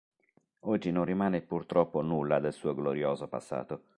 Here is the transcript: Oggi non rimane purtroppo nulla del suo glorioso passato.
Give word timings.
Oggi 0.61 0.91
non 0.91 1.05
rimane 1.05 1.43
purtroppo 1.43 2.01
nulla 2.01 2.39
del 2.39 2.53
suo 2.53 2.73
glorioso 2.73 3.27
passato. 3.27 3.83